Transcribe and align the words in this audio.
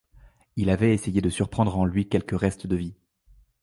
Il 0.55 0.71
avait 0.71 0.95
essayé 0.95 1.21
de 1.21 1.29
surprendre 1.29 1.77
en 1.77 1.85
lui 1.85 2.09
quelque 2.09 2.33
reste 2.33 2.65
de 2.65 2.75
vie! 2.75 2.95